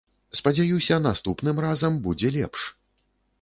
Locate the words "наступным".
1.07-1.61